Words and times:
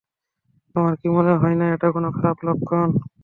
তোমার 0.75 0.93
কি 0.99 1.07
মনে 1.15 1.33
হয়না 1.41 1.65
এটা 1.75 1.87
কোনো 1.95 2.09
খারাপ 2.17 2.37
লক্ষন? 2.47 2.87